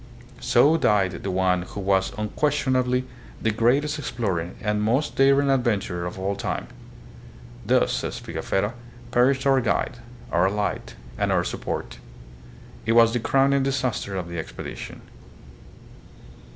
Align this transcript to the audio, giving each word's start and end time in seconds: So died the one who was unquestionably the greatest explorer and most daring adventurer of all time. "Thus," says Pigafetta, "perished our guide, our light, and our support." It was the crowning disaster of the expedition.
So 0.39 0.77
died 0.77 1.11
the 1.21 1.29
one 1.29 1.61
who 1.61 1.79
was 1.79 2.11
unquestionably 2.17 3.05
the 3.39 3.51
greatest 3.51 3.99
explorer 3.99 4.49
and 4.59 4.81
most 4.81 5.15
daring 5.15 5.51
adventurer 5.51 6.07
of 6.07 6.17
all 6.17 6.35
time. 6.35 6.65
"Thus," 7.63 7.93
says 7.93 8.19
Pigafetta, 8.19 8.73
"perished 9.11 9.45
our 9.45 9.61
guide, 9.61 9.97
our 10.31 10.49
light, 10.49 10.95
and 11.19 11.31
our 11.31 11.43
support." 11.43 11.99
It 12.87 12.93
was 12.93 13.13
the 13.13 13.19
crowning 13.19 13.61
disaster 13.61 14.15
of 14.15 14.27
the 14.27 14.39
expedition. 14.39 15.03